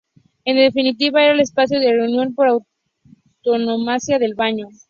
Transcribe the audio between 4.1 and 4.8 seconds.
del baño.